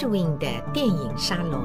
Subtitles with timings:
[0.00, 1.62] Edwin 的电影沙龙。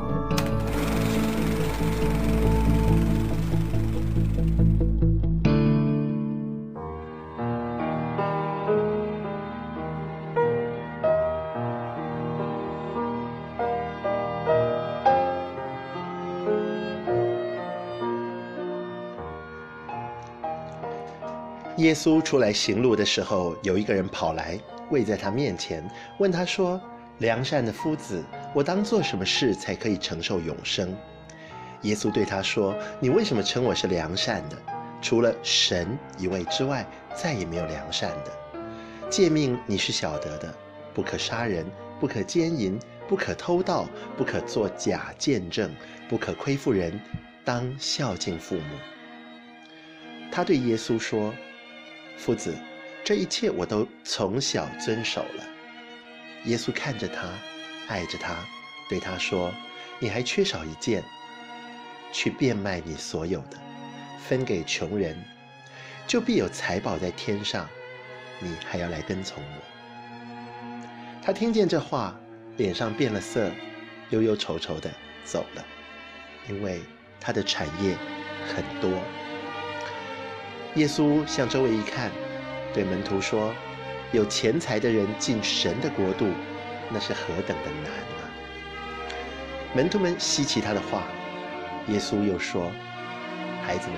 [21.77, 24.59] 耶稣出来行路的时候，有一个人跑来，
[24.89, 25.89] 跪在他面前，
[26.19, 26.81] 问他说
[27.19, 30.95] ：“良善的夫子，我当做什么事才可以承受永生？”
[31.83, 34.57] 耶稣对他说：“你为什么称我是良善的？
[35.01, 38.31] 除了神一位之外，再也没有良善的。
[39.09, 40.53] 诫命你是晓得的：
[40.93, 41.65] 不可杀人，
[41.99, 43.87] 不可奸淫，不可偷盗，
[44.17, 45.69] 不可作假见证，
[46.09, 46.99] 不可亏负人，
[47.43, 48.75] 当孝敬父母。”
[50.31, 51.33] 他对耶稣说。
[52.17, 52.55] 夫子，
[53.03, 55.43] 这一切我都从小遵守了。
[56.45, 57.27] 耶稣看着他，
[57.87, 58.35] 爱着他，
[58.87, 59.51] 对他说
[59.99, 61.03] ：“你还缺少一件，
[62.11, 63.57] 去变卖你所有的，
[64.27, 65.17] 分给穷人，
[66.05, 67.67] 就必有财宝在天上。
[68.39, 69.61] 你还要来跟从我。”
[71.23, 72.15] 他听见这话，
[72.57, 73.49] 脸上变了色，
[74.11, 74.91] 忧忧愁愁的
[75.23, 75.65] 走了，
[76.47, 76.81] 因为
[77.19, 77.97] 他的产业
[78.53, 78.91] 很多。
[80.75, 82.11] 耶稣向周围一看，
[82.73, 83.51] 对门徒说
[84.11, 86.27] ：“有钱财的人进神的国度，
[86.89, 88.29] 那是何等的难啊！”
[89.75, 91.03] 门徒们稀奇他的话。
[91.87, 92.71] 耶稣又说
[93.61, 93.97] ：“孩子们，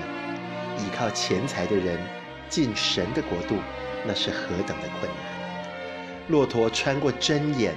[0.76, 1.98] 依靠钱财的人
[2.50, 3.56] 进神的国度，
[4.06, 6.28] 那是何等的困难！
[6.28, 7.72] 骆驼穿过针眼，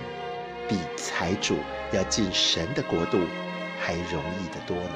[0.68, 1.60] 比财主
[1.94, 3.20] 要进神的国度
[3.80, 4.92] 还容易得多呢。”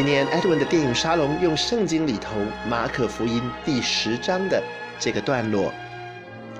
[0.00, 4.62] 今天艾德文的电影沙龙用圣经里头马可福音第十章的
[4.98, 5.70] 这个段落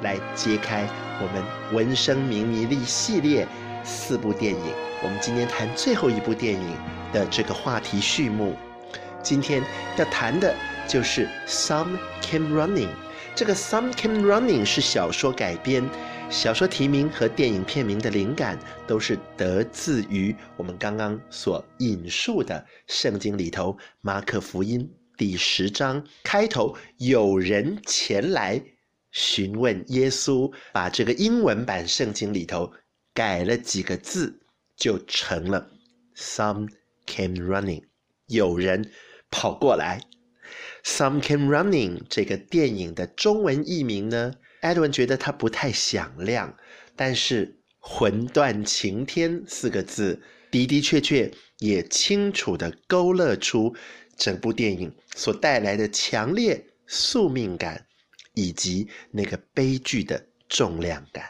[0.03, 0.87] 来揭开
[1.23, 1.43] 我们
[1.73, 3.49] 闻声明迷利系列
[3.83, 4.75] 四部电影。
[5.03, 6.77] 我们今天谈最后一部电影
[7.15, 8.55] 的这个话题序幕。
[9.23, 9.63] 今天
[9.97, 10.55] 要谈的
[10.87, 12.91] 就是 Some Came Running。
[13.35, 15.83] 这个 Some Came Running 是小说改编。
[16.31, 24.89] 小说题名和电影片名的灵感都是得自于我们刚刚所引述的圣经里头，马可福音
[25.19, 28.63] 第十章开头有人前来
[29.11, 32.73] 询问耶稣，把这个英文版圣经里头
[33.13, 34.41] 改了几个字，
[34.77, 35.69] 就成了
[36.15, 36.69] Some
[37.07, 37.83] came running，
[38.29, 38.89] 有人
[39.33, 40.01] 跑过来。
[40.85, 44.35] Some came running 这个电影的中文译名呢？
[44.61, 46.55] 艾德文觉得它不太响亮，
[46.95, 53.75] 但是“魂断晴天”四个字的的确确也清楚地勾勒出
[54.17, 57.87] 整部电影所带来的强烈宿命感，
[58.35, 61.25] 以及那个悲剧的重量感。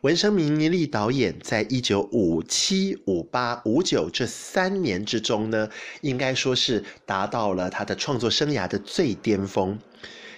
[0.00, 5.68] 文生明尼利导演在一九五七、五八、五九这三年之中呢，
[6.00, 9.78] 应该说是达到了他的创作生涯的最巅峰。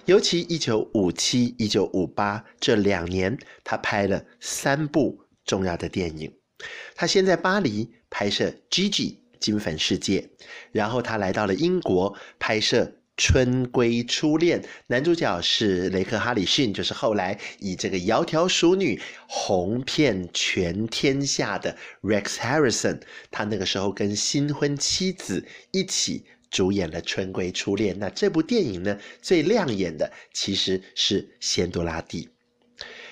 [0.06, 6.32] 尤其一九五七、一九五八这两年，他拍了三部重要的电影。
[6.96, 10.20] 他先在巴黎拍摄《Gigi 金粉世界》，
[10.72, 12.84] 然后他来到了英国拍摄
[13.16, 18.96] 《春闺初恋》，男主角是雷克·哈里逊，就是后来以这个《窈窕淑女》
[19.28, 23.00] 红遍全天下的 Rex Harrison。
[23.30, 26.24] 他那个时候跟新婚妻子一起。
[26.52, 32.28] 主演了《春闺初恋》，那这部电影呢，最亮眼的其实是仙多拉蒂。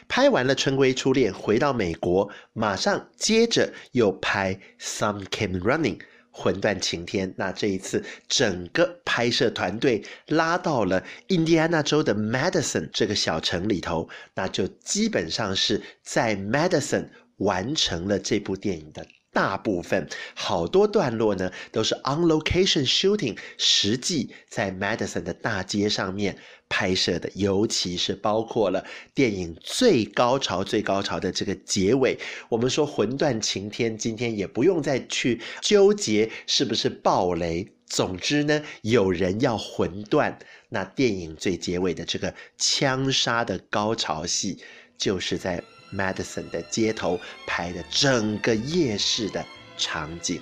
[0.06, 5.98] 拍完了《春闺初恋》，回到美国，马上接着又拍《Some Came Running》，
[6.30, 7.32] 魂断晴天。
[7.38, 19.06] 那这一次，整个拍摄团队拉到了印第安纳州的 Madison 这个小城里头，那就基本上是在 Madison 完成了这部电影的。
[19.32, 26.36] 大部分好多段落呢，都是 on location shooting，实际在 Madison 的大街上面
[26.68, 28.84] 拍摄的，尤其是包括了
[29.14, 32.18] 电影最高潮、最高潮的这个结尾。
[32.48, 37.72] 我们说魂断晴天，今天也不用再去纠结是不是爆雷。
[37.86, 40.38] 总之呢，有人要魂断，
[40.68, 44.58] 那电影最结尾的这个枪杀的高潮戏，
[44.98, 45.62] 就是在。
[45.94, 49.44] Madison 的街头拍的整个夜市的
[49.76, 50.40] 场景，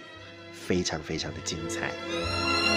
[0.52, 2.67] 非常非常的精彩。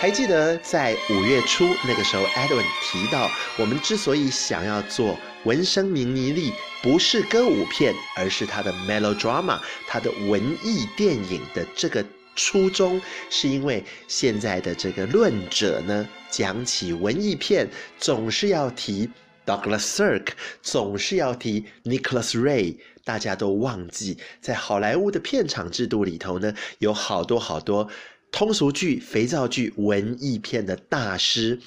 [0.00, 3.28] 还记得在五月初那个时候，Edwin 提到，
[3.58, 9.58] 我们之所以想要做文声明尼利，不是歌舞片，而是他的 melodrama，
[9.88, 12.04] 他的文艺电影的这个
[12.36, 17.68] 初衷，是因为现在的这个论者呢，讲起文艺片
[17.98, 19.10] 总是要提
[19.44, 20.28] Douglas Sirk，
[20.62, 27.88] 总是要提 Nicholas Ray，大家都忘记在好莱坞的片场制度里头呢，有好多好多。
[28.30, 31.58] 通俗剧、肥皂剧、文艺片的大师，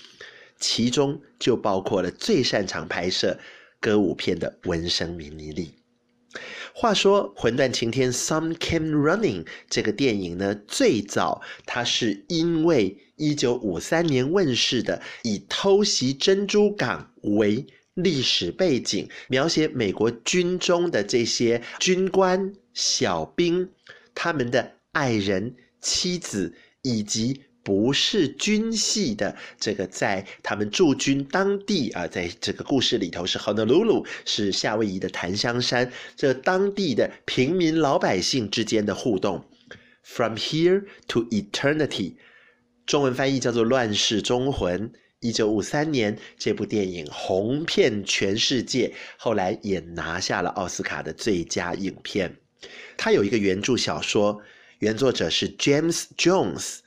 [0.60, 3.38] 其中就包括了最擅长拍摄
[3.80, 5.75] 歌舞片的文生明尼利。
[6.74, 17.66] 话说《魂断晴天》（Some Came Running） 这个电影呢，最早它是因为一九五三年问世的，以偷袭珍珠港为
[17.96, 23.69] 历史背景，描写美国军中的这些军官、小兵
[24.16, 25.56] 他们的爱人。
[25.81, 39.45] 妻子以及不是军系的这个，在他们驻军当地啊，在这个故事里头是 Honolulu，是夏威夷的檀香山，这当地的平民老百姓之间的互动。
[40.04, 42.16] From Here to Eternity，
[42.88, 44.89] 中文翻译叫做《乱世忠魂》。
[45.19, 52.38] 一九五三年，这部电影红遍全世界，后来也拿下了奥斯卡的最佳影片。
[52.98, 54.42] 它有一个原著小说。
[54.81, 56.80] 原作者是 James Jones。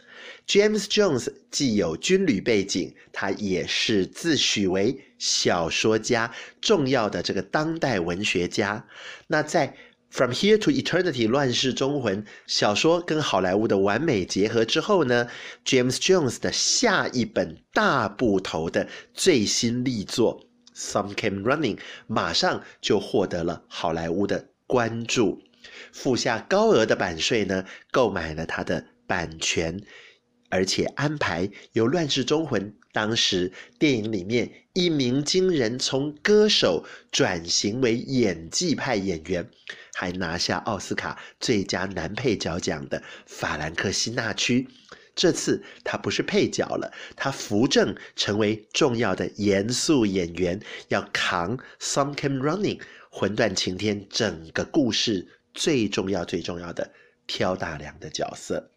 [0.49, 8.85] James Jones 既有军旅背景，他也是自诩为小说家，重要的这个当代文学家。
[9.29, 9.77] 那在
[10.11, 15.29] From Here to Eternity 乱世忠魂小说跟好莱坞的完美结合之后呢
[15.65, 20.45] ，James Jones 的下一本大部头的最新力作
[20.75, 25.41] Some Came Running 马上就获得了好莱坞的关注。
[25.93, 29.81] 付下高额的版税呢，购买了他的版权，
[30.51, 39.49] 而且安排由《乱世忠魂》当时电影里面一鸣惊人，从歌手转型为演技派演员，
[39.95, 44.69] 还拿下奥斯卡最佳男配角奖的法兰克·辛纳屈。
[45.17, 52.79] 这次他不是配角了，他扶正成为重要的严肃演员，要扛《Some Came Running》
[53.11, 55.29] 魂断晴天整个故事。
[55.55, 56.93] 最重要、最重要的
[57.27, 58.73] 挑大梁的角色，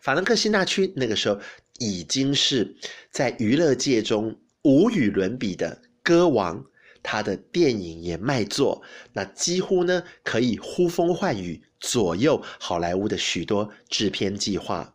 [0.00, 1.40] 法兰克·辛纳屈那个时候
[1.78, 2.76] 已经是
[3.10, 6.64] 在娱乐界中无与伦比的歌王，
[7.02, 8.82] 他的电影也卖座，
[9.12, 14.94] 那几乎呢可以呼风唤雨，左右好莱坞的许多制片计划。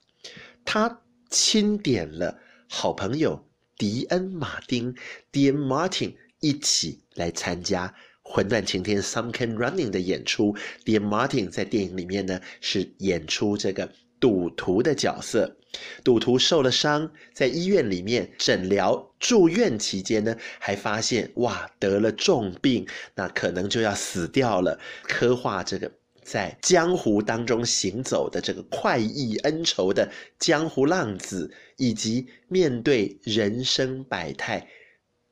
[0.64, 2.40] 他钦点了
[2.70, 4.96] 好朋友迪恩·马丁
[5.32, 7.94] （Dean Martin） 一起来参加。
[8.34, 10.56] 魂断晴天 （Some Can Running 的演出
[10.86, 13.92] ，Dean Martin 在电影里面呢是演出这个
[14.22, 15.58] 赌徒的角色。
[16.02, 24.80] 赌徒受了伤，在医院里面诊疗住院期间呢，还发现哇得了重病，那可能就要死掉了。
[25.04, 25.92] 刻画这个
[26.24, 34.66] 在江湖当中行走的这个快意恩仇的江湖浪子，以及面对人生百态，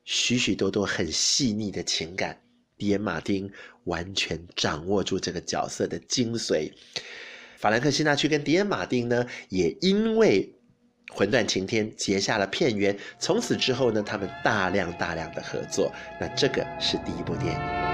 [0.04, 2.38] 许许多多很细腻的情感。
[2.80, 3.52] 迪恩·马丁
[3.84, 6.72] 完全掌握住这个角色的精髓。
[7.58, 10.50] 法兰克·辛纳屈跟迪恩·马丁呢，也因为
[11.14, 12.98] 《魂断晴天》结下了片缘。
[13.18, 15.92] 从此之后呢，他们大量大量的合作。
[16.18, 17.89] 那这个是第一部电影。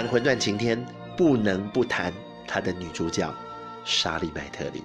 [0.00, 0.78] 谈《魂断晴天》，
[1.14, 2.10] 不能不谈
[2.46, 3.30] 她的女主角
[3.84, 4.82] 莎莉·麦特林。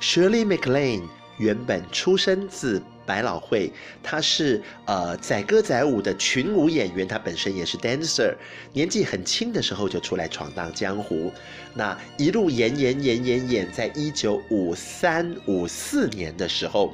[0.00, 1.04] Shirley MacLaine
[1.38, 8.34] 原本出身自百老汇，她是呃载歌载舞的群舞演员，她本身也是 dancer。
[8.72, 11.32] 年纪很轻的时候就出来闯荡江湖，
[11.72, 16.92] 那一路演演演演演，在一九五三五四年的时候，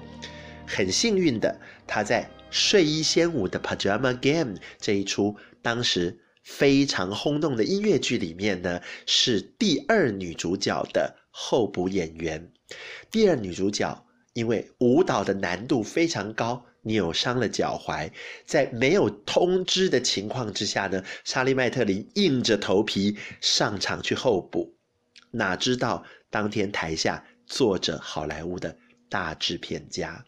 [0.66, 6.18] 很幸运的，她在《睡衣仙舞的 Pajama Game》这一出当时。
[6.42, 12.52] 非常轰动的音乐剧里面呢，是第二女主角的候补演员。
[13.10, 18.10] 第二女主角因为舞蹈的难度非常高，扭伤了脚踝，
[18.44, 24.74] 在没有通知的情况之下呢，莎莉麦特林硬着头皮上场去候补。
[25.30, 28.76] 哪知道当天台下坐着好莱坞的
[29.08, 30.24] 大制片家，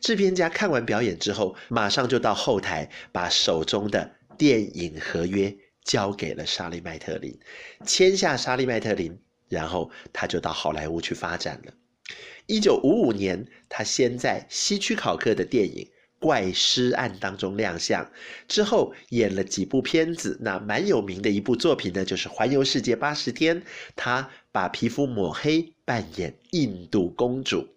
[0.00, 4.10] 制片家看完表演之后，马上就到后台把手中的
[4.42, 7.38] 电影合约交给了莎莉麦特林，
[7.86, 9.16] 签下莎莉麦特林，
[9.48, 11.72] 然后他就到好莱坞去发展了。
[12.46, 15.84] 一九五五年，他先在希区考克的电影
[16.18, 18.10] 《怪尸案》当中亮相，
[18.48, 20.36] 之后演了几部片子。
[20.40, 23.60] 那蛮有名的一部作品呢，就是《环游世界八十天》，
[23.94, 27.68] 他把皮肤抹黑，扮演印度公主。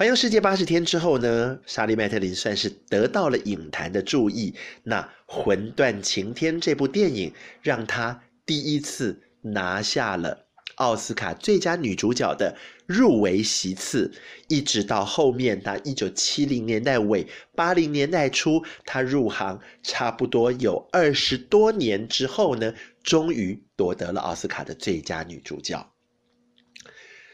[0.00, 4.54] 环游世界八十天之后呢，莎莉麦特林算是得到了影坛的注意。
[4.84, 7.30] 那《魂断晴天》这部电影
[7.60, 14.10] 让她第一次拿下了奥斯卡最佳女主角的入围席次，
[14.48, 25.86] 一直到后面，她一九七零年代尾、八零年代初，她入行差不多有二十多年之后呢，终于夺得了奥斯卡的最佳女主角。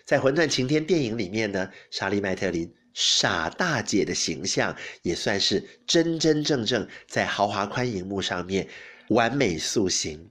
[0.06, 8.66] 在《魂断晴天》电影里面呢，莎莉麦特林傻大姐的形象也算是真真正正在豪华宽银幕上面
[9.08, 10.30] 完美塑形，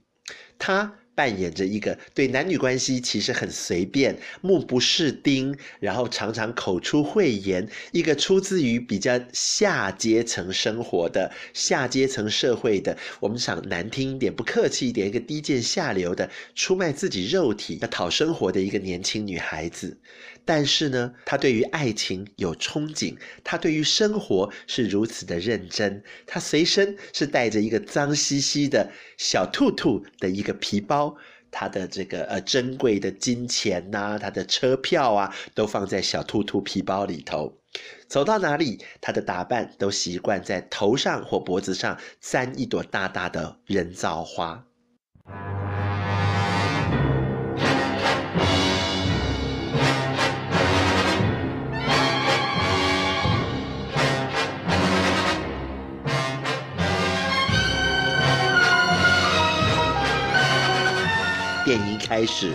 [0.58, 0.92] 她。
[1.16, 19.96] 扮演着一个对男女关系其实很随便、目不识丁，然后常常口出秽言，一个出自于比较下阶层生活的下阶层社会的，我们想难听一点、不客气一点，一个低贱下流的出卖自己肉体要讨生活的一个年轻女孩子。
[20.46, 31.16] 但是呢，他对于爱情有憧憬，他对于生活是如此的认真，他随身是带着一个脏兮兮的小兔兔的一个皮包。
[31.50, 37.58] 他的这个呃珍贵的金钱呐、啊，他的车票啊，都放在小兔兔皮包里头。
[38.08, 44.66] 走到哪里，他的打扮都习惯在头上或脖子上簪一朵大大的人造花。
[62.06, 62.52] 开始，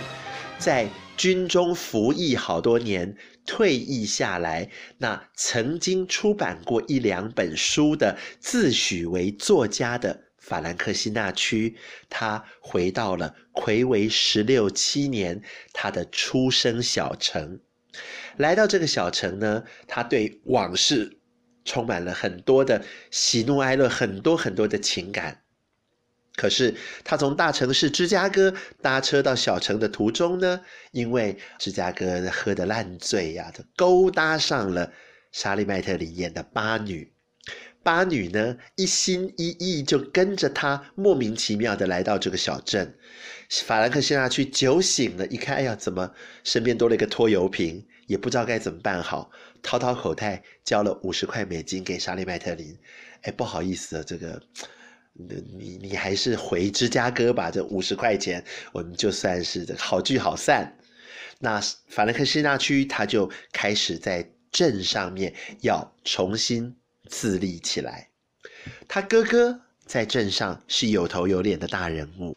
[0.58, 11.76] 在军中服役好多年，退役下来，那曾经出版过一两本书的，自诩为作家的法兰克西纳屈，
[12.08, 15.42] 他回到了睽违十六七年
[15.74, 17.60] 他的出生小城，
[18.38, 21.18] 来到这个小城呢，他对往事
[21.66, 25.41] 充满了很多的喜怒哀乐，很多很多的情感。
[26.34, 26.74] 可是
[27.04, 30.60] 他从大城市芝加哥搭车到小城的途中呢，
[30.90, 34.90] 因为芝加哥喝得烂醉呀、他勾搭上了
[35.30, 37.12] 莎莉麦特林演的八女。
[37.82, 42.96] 八女呢，一心一意就跟着他，莫名其妙的来到这个小镇。
[43.64, 46.10] 法兰克辛纳去酒醒了，一看，哎呀，怎么
[46.44, 49.30] 身边多了一个拖油瓶，也不知道该怎么办好，
[49.62, 52.78] 掏掏口袋交了五十块美金给莎莉麦特林。
[53.22, 54.40] 哎，不好意思啊，这个。
[55.14, 58.42] 你你你还是回芝加哥吧，这五十块钱
[58.72, 60.76] 我们就算是这好聚好散。
[61.38, 66.74] 那法兰克西纳区他就开始在镇上面要重新
[67.08, 68.08] 自立起来。
[68.88, 72.36] 他哥哥在镇上是有头有脸的大人物，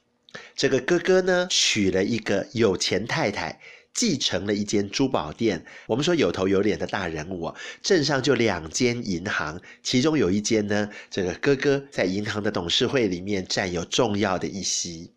[0.56, 3.60] 这个哥哥呢娶了一个有钱太太。
[3.96, 5.66] 继承了一间珠宝店。
[5.88, 15.14] 我们说有头有脸的大人物哦，镇上就两间银行，其中有一间呢，这个哥哥在银行的董事会里面占有重要的一席。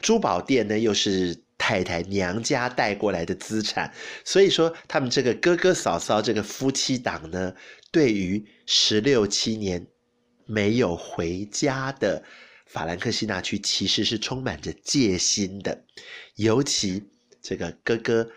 [0.00, 3.92] 珠宝店呢，又是太太娘家带过来的资产，
[4.24, 7.52] 所以说他们这个哥哥嫂嫂这个夫妻档呢，
[7.90, 9.86] 对于十六七年
[10.46, 12.22] 没有回家的
[12.66, 15.84] 法兰克西纳屈，其实是充满着戒心的，
[16.36, 17.09] 尤其。
[17.42, 18.28] 这个哥哥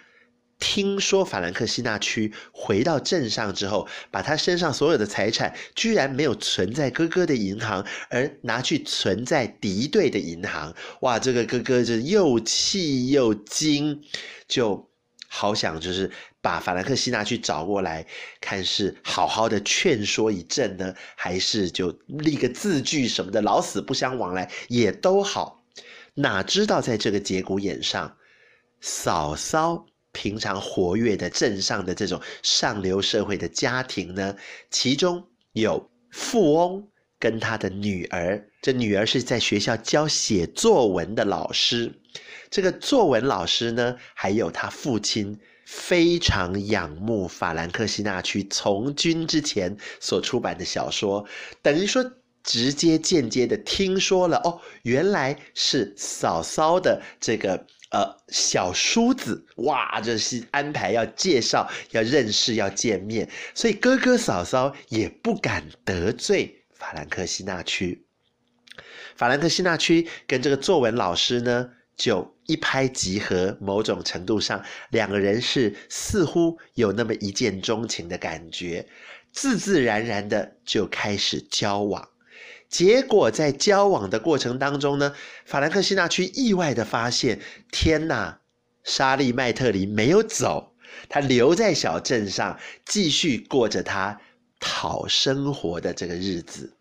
[0.60, 10.74] 听说法兰克西纳区回到镇上之后，把他身上所有的财产居然没有存在哥哥的银行，而拿去存在敌对的银行。
[11.02, 14.02] 哇，这个哥哥就又气又惊，
[14.48, 14.90] 就
[15.28, 18.08] 好想就是把法兰克西纳去找过来，
[18.40, 25.66] 看是好好的劝说一阵呢，还是就立个字据什么的，老死不相往来也都好。
[26.14, 28.16] 哪知道在这个节骨眼上。
[28.86, 34.36] 嫂嫂平常活跃的镇上的这种上流社会的家庭呢，
[34.70, 36.86] 其中有富翁
[37.18, 41.94] 跟他的女儿，这女儿是在学校教写作文的老师，
[42.50, 51.26] 这个作文老师呢，还有他父亲非常仰慕法兰克西纳区从军之前所出版的小说，
[51.62, 52.04] 等于说
[52.44, 68.06] 直接间接的听说了哦，原来是嫂嫂的这个呃小叔子哇，这是安排要介绍、要认识、要见面，所以哥哥嫂嫂也不敢得罪法兰克西纳区。
[69.16, 78.88] 法兰克西纳区跟这个作文老师呢，就一拍即合，某种程度上，两个人是似乎有那么一见钟情的感觉，
[79.32, 82.10] 自自然然的就开始交往。
[82.74, 85.14] 结果在交往的过程当中呢，
[85.46, 87.40] 法兰克西纳区意外的发现，
[87.72, 88.40] 天哪，
[88.84, 90.74] 莎莉麦特林没有走，
[91.08, 94.20] 他留在小镇上，继续过着他
[94.60, 96.76] 讨生活的这个日子。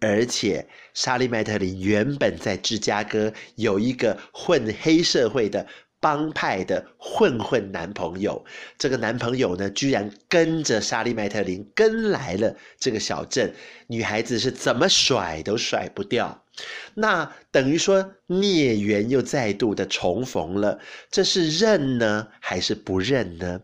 [0.00, 5.66] 而且，莎莉麦特林原本在芝加哥有一个混黑社会的
[6.04, 8.44] 帮派的混混男朋友，
[8.76, 13.54] 这个男朋友呢，居然跟着莎莉麦特林跟来了这个小镇，
[13.86, 16.44] 女孩子是怎么甩都甩不掉。
[16.92, 20.78] 那等于说孽缘又再度的重逢了，
[21.10, 23.62] 这是认呢，还是不认呢？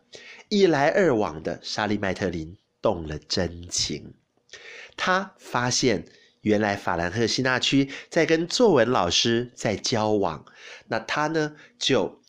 [0.48, 4.14] 一来二往的，莎莉麦特林动了真情，
[4.96, 6.06] 她发现。
[6.42, 10.46] 原来法兰克西纳区在跟作文老师在交往，
[10.88, 12.19] 那他呢就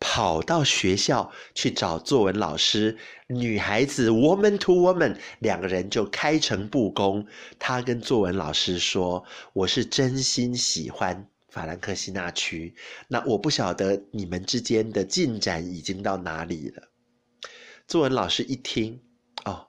[0.00, 7.26] 跑到学校去找作文老师，女孩子 woman to woman，两个人就开诚布公。
[7.58, 12.74] 她跟作文老师说：“我是真心喜欢法兰克西纳区，
[13.08, 16.90] 那我不晓得你们之间的进展已经到哪里了。”
[17.88, 19.00] 作文老师一听，
[19.44, 19.68] 哦，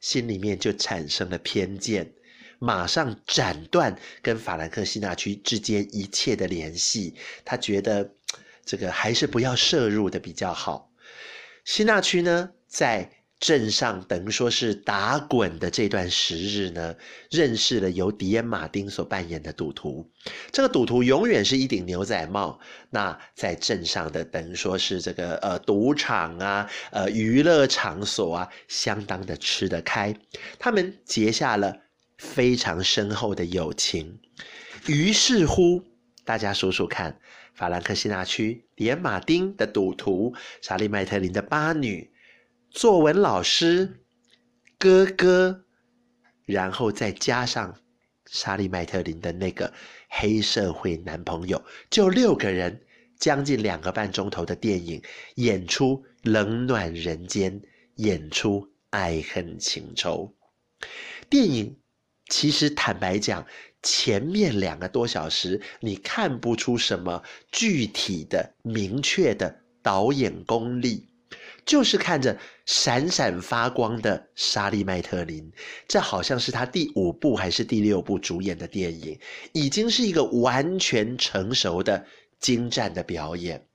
[0.00, 2.14] 心里面就产生了偏见。
[2.62, 8.12] 马上斩断跟法兰克西纳区之间一切的联系，他觉得
[8.70, 10.92] 这个还是不要涉入的比较好。
[11.64, 16.94] 西纳区呢，在镇上等于说是打滚的这段时日呢，
[17.32, 20.08] 认识了由迪恩·马丁所扮演的赌徒。
[20.52, 22.60] 这个赌徒永远是一顶牛仔帽。
[22.90, 30.14] 那在镇上的等于说是这个呃赌场啊，呃娱乐场所啊，相当的吃得开。
[30.60, 31.76] 他们结下了。
[32.18, 34.20] 非常深厚的友情，
[34.86, 35.82] 于是乎，
[36.30, 37.18] 大家数数看，
[37.54, 42.08] 法兰克西纳区、迪恩·马丁的赌徒、莎莉·麦特林的八女、
[42.70, 44.00] 作文老师、
[44.78, 45.64] 哥哥，
[46.46, 47.74] 然后再加上
[48.26, 49.72] 莎莉·麦特林的那个
[50.08, 52.80] 黑社会男朋友，就六个人，
[53.18, 55.02] 将近两个半钟头的电影，
[55.34, 57.60] 演出冷暖人间，
[57.96, 60.32] 演出爱恨情仇，
[61.28, 61.76] 电影。
[62.28, 63.44] 其实坦白讲，
[63.82, 71.08] 前面两个多小时你看不出什么具体的、明确的导演功力，
[71.64, 75.50] 就是看着闪闪发光的莎莉麦特林，
[75.88, 79.18] 这好像是他第五部还是第六部主演的电影，
[79.52, 82.04] 已经是一个完全成熟的
[82.38, 83.66] 精湛的表演，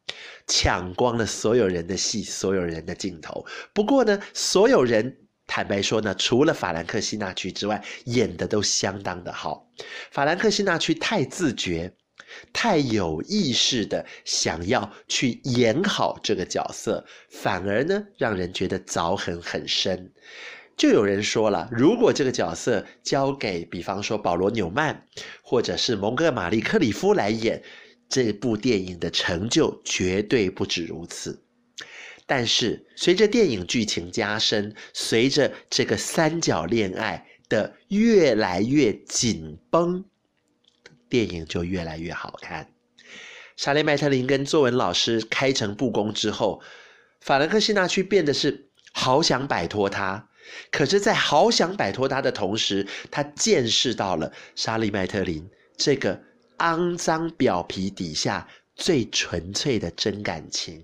[0.45, 3.45] 抢光了所有人的戏，所有人的镜头。
[3.73, 5.17] 不过呢，所有人。
[5.47, 9.69] 坦白说呢，除了法兰克西那区之外，演的都相当的好。
[10.11, 11.93] 法兰克西那区太自觉，
[12.51, 20.11] 太有意识的想要去演好这个角色，反而呢，让人觉得凿痕很深。
[20.75, 25.05] 就有人说了，如果这个角色交给，比方说保罗纽曼，
[25.41, 27.63] 或者是蒙哥马利克里夫来演，
[28.09, 31.44] 这部电影的成就绝对不止如此。
[32.27, 40.03] 但是，随着电影剧情加深，随着这个三角恋爱的越来越紧绷，
[41.07, 42.71] 电影就越来越好看。
[43.55, 46.61] 莎莉麦特林跟作文老师开诚布公之后，
[47.21, 50.27] 法兰克西纳区变得是好想摆脱他，
[50.71, 56.19] 可是，在好想摆脱他的同时，他见识到了莎莉麦特林这个
[56.57, 60.83] 肮脏表皮底下最纯粹的真感情。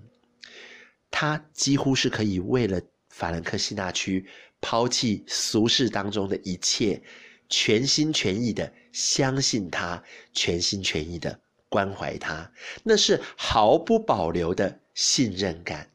[1.14, 4.26] 他几乎是可以为了法兰克西纳区
[4.62, 7.00] 抛弃俗世当中的一切，
[7.48, 12.50] 全心全意的相信他，全心全意的关怀他，
[12.82, 15.88] 那是毫不保留的信任感。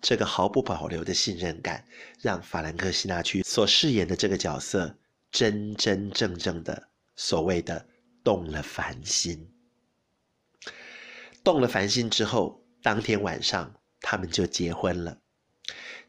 [0.00, 1.84] 这个毫不保留的信任感，
[2.22, 4.96] 让法兰克西纳区所饰演的这个角色
[5.30, 7.86] 真真正正的所谓的
[8.24, 9.46] 动了凡心。
[11.44, 13.77] 动了凡心之后，当天晚上。
[14.00, 15.18] 他们就结婚了。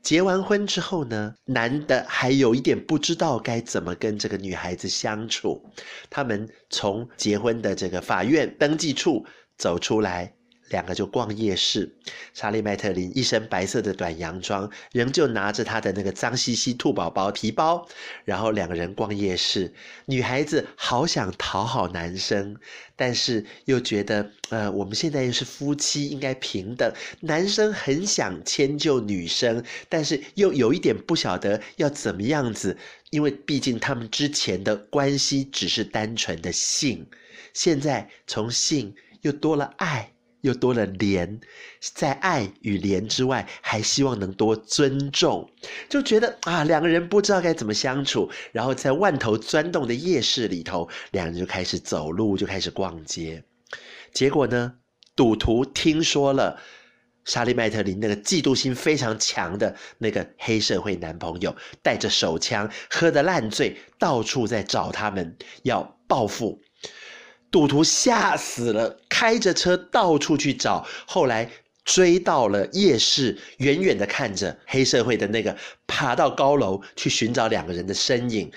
[0.02, 5.62] 结完婚之后呢，男的还有一点不知道该怎么跟这个女孩子相处。
[6.10, 9.26] 他们从结婚的这个法院登记处
[9.58, 10.34] 走出来。
[10.70, 11.96] 两个就逛夜市，
[12.34, 17.88] 莎莉麦特林一身白色的短洋装，仍旧拿着她的那个脏兮兮兔宝宝皮包，
[18.26, 19.74] 然后两个人逛夜市。
[20.06, 22.56] 女孩子好想讨好男生，
[22.96, 26.92] 但是又觉得，呃，我们现在又是夫妻，应该平等。
[27.22, 32.78] 男生很想迁就女生，但是又有一点不晓得要怎么样子，
[33.10, 37.08] 因为毕竟他们之前的关系只是单纯的性，
[37.54, 40.12] 现在从性又多了爱。
[40.42, 41.40] 又多了怜，
[41.94, 45.50] 在爱与怜之外，还希望能多尊重，
[45.90, 48.30] 就觉得啊，两个人不知道该怎么相处。
[48.52, 53.44] 然后在万头钻动的夜市里头，两人就开始走路，就开始逛街。
[54.14, 54.74] 结果呢，
[55.16, 56.60] 赌徒听说了
[57.26, 66.62] 莎莉麦特林那个嫉妒心非常强的那个黑社会男朋友，带着手枪，喝得烂醉，到处在找他们，要报复。
[67.52, 71.50] 赌徒吓死了，开着车到处去找，后来
[71.84, 75.58] 追到了夜市，远远的看着黑社会的那个
[75.88, 78.52] 爬到高楼去寻找两个人的身影，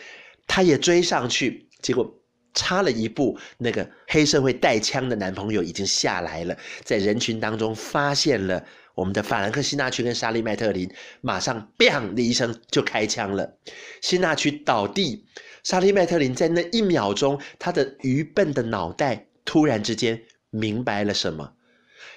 [0.46, 2.14] 他也追上去，结果
[2.52, 8.62] 差了一步，那个黑社会带枪的男朋友已经下来了，在人群当中发现了
[8.94, 13.57] 我们的法兰克辛纳区跟莎莉麦特林，马上“砰”的一声就开枪了，
[14.02, 15.24] 辛纳屈倒地。
[15.62, 20.20] 莎莉麦特林在那一秒钟，他的愚笨的脑袋突然之间
[20.51, 21.55] 明白了什么，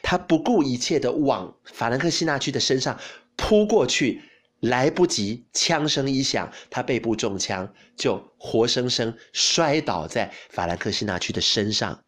[0.02, 3.00] 他不顾一切的往法兰克西纳区的身上
[3.36, 4.24] 扑过去，
[4.62, 12.04] 来不及，枪声一响，他背部中枪，就活生生摔倒在法兰克西纳区的身上，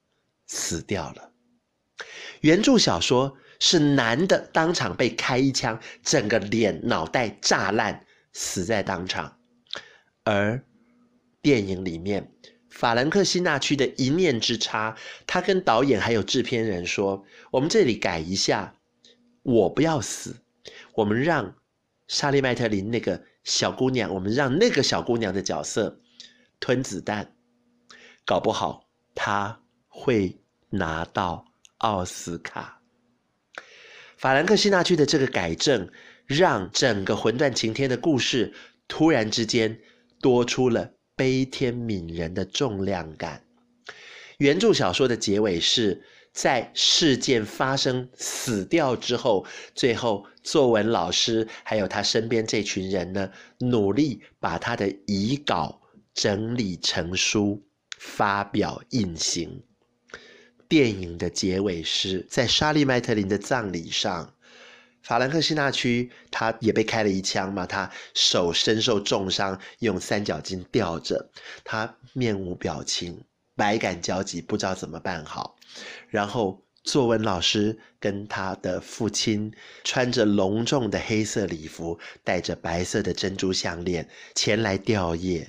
[0.48, 1.32] 死掉了。
[2.42, 9.38] 原著小说是男的当场被开一枪，整个脸脑袋炸烂，死在当场，
[10.24, 10.64] 而。
[11.48, 12.30] 电影里面，
[12.70, 18.76] 法兰克辛纳屈的一念之差，他跟导演还有制片人说：“我们这里改一下，
[19.44, 20.36] 我不要死，
[20.94, 21.56] 我们让
[22.06, 26.02] 莎莉麦特林那个小姑娘，我们让那个小姑娘的角色
[26.60, 27.34] 吞子弹，
[28.26, 28.84] 搞不好
[29.16, 31.46] 她会拿到
[31.78, 32.82] 奥斯卡。”
[34.20, 35.90] 法兰克辛纳屈的这个改正，
[36.26, 38.54] 让整个《魂断情天》的故事
[38.90, 39.80] 突然之间
[40.20, 40.97] 多出了。
[41.18, 43.44] 悲天悯人的重量感。
[44.38, 55.82] 原著小说的结尾是在事件发生死掉之后，最后作文老师还有他身边这群人呢，努力把他的遗稿
[56.14, 57.64] 整理成书，
[57.98, 59.64] 发表印行。
[60.70, 64.36] 电影的结尾是在莎莉麦特林的葬礼上。
[65.08, 71.30] 法兰克辛纳区，他也被开了一枪嘛，他手身受重伤，用三角巾吊着，
[71.64, 73.24] 他面无表情，
[73.56, 75.56] 百感交集，不知道怎么办好。
[76.10, 79.54] 然后作文老师跟他的父亲
[79.86, 85.48] 穿着隆重的黑色礼服，戴着白色的珍珠项链前来吊唁。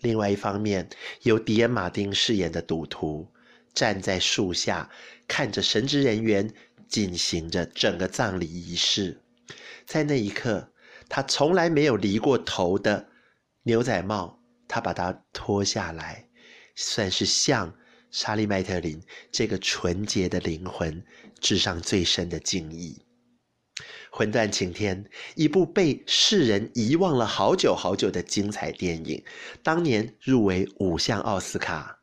[0.00, 0.88] 另外一方面，
[1.24, 3.28] 由迪恩·马丁饰演的赌徒
[3.74, 4.88] 站在树下，
[5.28, 6.54] 看着神职人员。
[6.92, 9.18] 进行着整个葬礼仪式，
[9.86, 10.70] 在那一刻，
[11.08, 13.08] 他从来没有离过头的
[13.62, 16.28] 牛仔帽，他把它脱下来，
[16.76, 17.74] 算是向
[18.10, 21.02] 莎莉麦特林这个纯洁的灵魂
[21.40, 23.02] 致上最深的敬意。
[24.10, 25.02] 《魂断晴天》，
[25.34, 29.24] 一部被世人遗忘了好久好久的精彩电影，
[29.62, 32.00] 当年入围五项奥斯卡，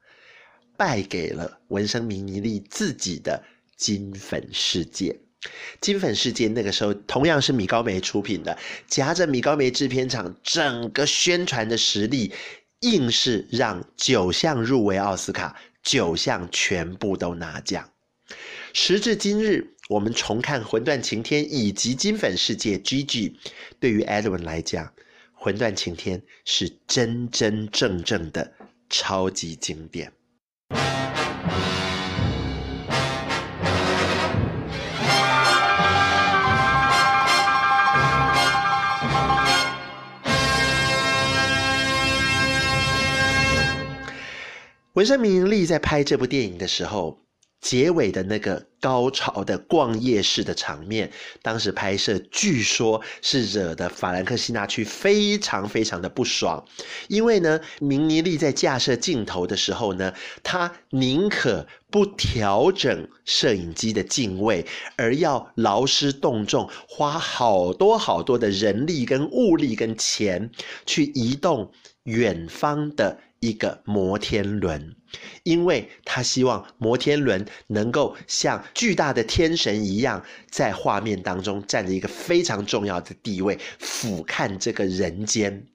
[0.75, 3.43] 败给了纹身迷妮丽自己的。
[3.79, 5.17] 金粉世界，
[5.79, 12.33] 金粉世界那个时候同样是米高梅出品的，夹着米高梅制片厂整个宣传的实力，
[12.81, 17.89] 硬是让九项入围奥斯卡，九项全部都拿奖。
[18.73, 23.35] 时至今日，我们重看《魂断晴天》以及《金粉世界》，GG，
[23.79, 24.85] 对于 Edwin 来讲，
[25.33, 28.51] 《魂断晴天》是真真正正的
[28.89, 30.11] 超级经典。
[44.99, 47.21] 纹身迷妮丽在拍这部电影的时候，
[47.61, 51.09] 结尾的那个高潮的逛夜市的场面，
[51.41, 56.65] 当时拍摄据说是惹得法兰克西纳屈非常非常的不爽，
[57.07, 64.65] 因为呢，明尼利在架设镜头的时候呢，他宁可不调整摄影机的镜位，
[64.97, 70.51] 而要劳师动众，花好多好多的人力跟物力跟钱
[70.85, 71.71] 去移动
[72.03, 73.21] 远方的。
[73.39, 74.95] 一个摩天轮，
[75.43, 85.65] 因为他希望摩天轮能够像巨大的天神一样，在画面当中占着一个非常重要的地位，俯瞰这个人间。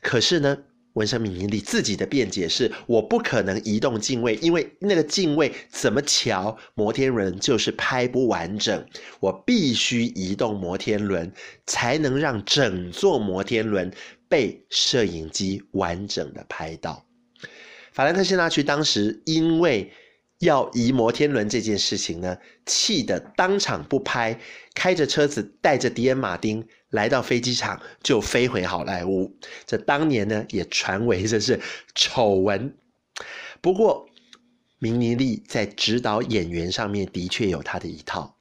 [0.00, 0.58] 可是呢，
[0.94, 8.84] 文生明尼利自己的辩解是：我不可能移动镜位，因为那个镜位怎么瞧，摩天轮就是拍不完整。
[9.20, 11.32] 我必须移动摩天轮，
[11.66, 13.92] 才能让整座摩天轮
[14.30, 17.04] 被摄影机完整的拍到。
[17.92, 19.92] 法兰克辛纳屈当时因为
[20.38, 24.40] 要移摩天轮这件事情呢，气得当场不拍，
[24.72, 26.66] 开着车子带着迪恩·马丁。
[26.90, 31.60] 来到飞机场就飞回好莱坞，这当年呢也传为这是
[31.94, 32.76] 丑闻。
[33.60, 34.08] 不过，
[34.80, 38.36] 明尼利在指导演员上面的确有他的一套。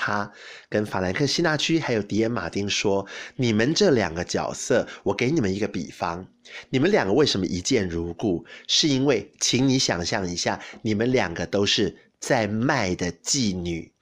[0.00, 0.32] 他
[0.70, 6.26] 跟法兰克辛纳屈还有迪恩马丁说：“你们这两个角色，我给你们一个比方，
[6.70, 8.46] 你们两个为什么一见如故？
[8.66, 13.92] 是因为，请你想象一下，你们两个都是在卖的妓女，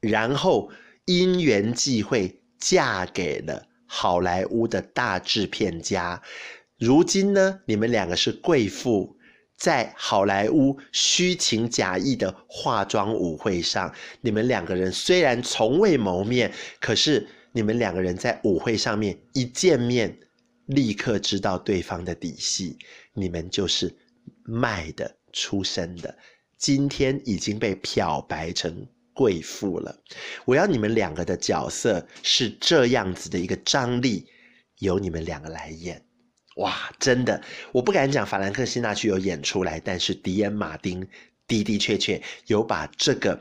[0.00, 0.70] 然后
[1.04, 6.22] 因缘际会。”嫁给了好莱坞的大制片家，
[6.78, 9.18] 如今呢，你们两个是贵妇，
[9.56, 20.18] 在好莱坞虚情假意的化妆舞会上，你们两个人虽然从未谋面，可是你们两个人在舞会上面一见面，
[20.66, 22.76] 立刻知道对方的底细，
[23.12, 23.94] 你们就是
[24.44, 26.16] 卖的出身的，
[26.58, 28.86] 今天已经被漂白成。
[29.16, 29.96] 贵妇了，
[30.44, 34.26] 我要你们两个的角色是这样子的一个张力，
[34.80, 36.03] 由你们两个来演。
[36.56, 41.06] 哇，真的，我不敢讲法兰克辛纳屈有演出来，但是迪恩马丁
[41.48, 43.40] 的的确确有把这个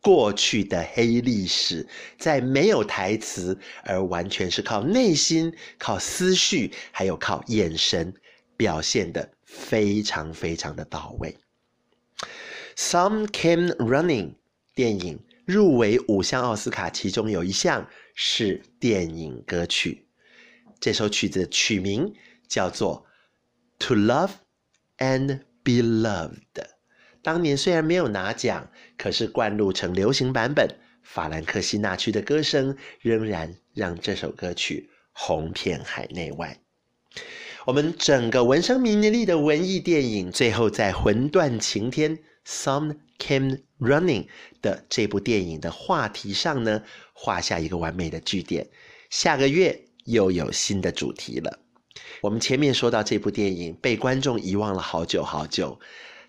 [0.00, 1.86] 过去的黑历史，
[2.18, 8.12] 在没有台词，而完全是靠内心、靠思绪，还有靠眼神
[8.56, 11.36] 表现得非常非常的到位。
[12.76, 14.34] Some came running。
[14.76, 20.04] 电影入围五项奥斯卡，其中有一项是电影歌曲。
[20.80, 22.12] 这首曲子的曲名
[22.54, 23.04] 叫做
[23.84, 24.30] 《To Love
[24.98, 26.52] and Be Loved》。
[27.20, 30.68] 当年虽然没有拿奖，可是灌录成流行版本，
[31.02, 36.60] 法兰克辛纳屈的歌声仍然让这首歌曲红遍海内外。
[37.64, 42.20] 我们整个文生明尼利的文艺电影，最后在魂断晴天。
[42.46, 44.28] Some came running
[44.62, 48.68] 的这部电影的话题上呢，画下一个完美的句点。
[49.10, 51.63] 下个月又有新的主题了。
[52.20, 55.78] 我们前面说到这部电影被观众遗忘了好久好久，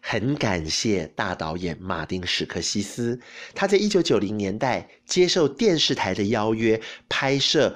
[0.02, 3.20] 很感谢大导演马丁·史克西斯，
[3.54, 7.76] 他在一九九零年代接受电视台的邀约，拍摄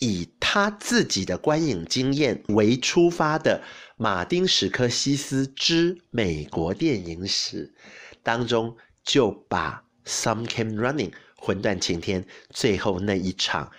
[0.00, 3.62] 以他自己的观影经验为出发的。
[4.00, 7.74] 马丁·史柯西斯之美国电影史
[8.22, 13.72] 当中，就把《Some Came Running》魂断晴天最后那一场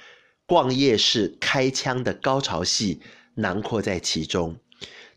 [0.46, 3.02] 逛夜市开枪的高潮戏
[3.40, 4.56] 囊括在其中。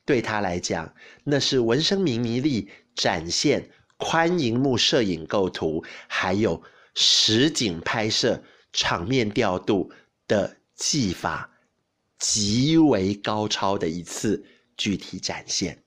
[0.04, 6.62] 对他来讲，那是文生明尼利展现宽银幕摄影构图，还有
[6.94, 9.92] 实景拍摄、场面调度
[10.26, 11.50] 的技法
[12.18, 14.44] 极为高超的一次。
[14.74, 15.81] 具体展现。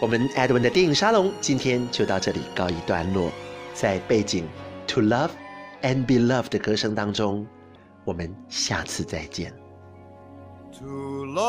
[0.00, 3.30] 我们艾德文的电影沙龙今天就到这里告一段落，
[3.72, 4.48] 在背景《
[4.92, 5.30] To Love
[5.82, 7.46] and Be Loved》的歌声当中，
[8.04, 9.52] 我们下次再见。
[10.80, 11.42] To love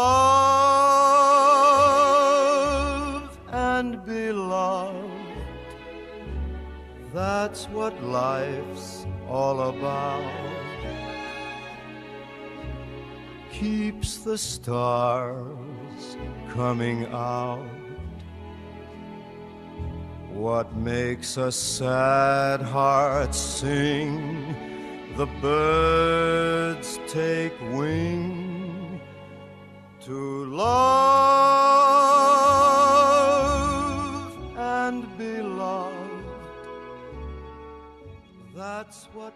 [3.51, 4.93] and be loved
[7.13, 10.23] That's what life's all about.
[13.51, 16.17] Keeps the stars
[16.51, 17.76] coming out.
[20.38, 24.54] What makes a sad heart sing?
[25.16, 29.00] The birds take wing
[30.02, 30.62] to love
[34.56, 36.24] and be loved.
[38.54, 39.34] That's what